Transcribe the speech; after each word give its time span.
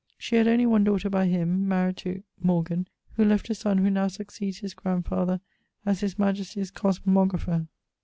She 0.17 0.35
had 0.35 0.47
only 0.47 0.65
one 0.65 0.83
daughter 0.83 1.11
by 1.11 1.27
him, 1.27 1.67
maried 1.67 1.95
to... 1.97 2.23
Morgan, 2.41 2.87
who 3.17 3.23
left 3.23 3.51
a 3.51 3.53
son 3.53 3.77
who 3.77 3.91
now 3.91 4.07
suceeds 4.07 4.57
his 4.61 4.73
grandfather 4.73 5.41
as 5.85 5.99
his 5.99 6.17
majestie's 6.17 6.71
cosmographer. 6.71 7.67